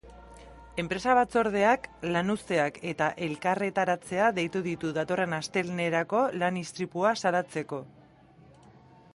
Enpresa-batzordeak 0.83 1.83
lanuzteak 2.15 2.79
eta 2.93 3.09
elkarretaratzea 3.27 4.31
deitu 4.39 4.63
ditu 4.71 4.93
datorren 4.97 5.39
astelehenerako, 5.41 6.23
lan-istripua 6.45 7.17
salatzeko. 7.25 7.85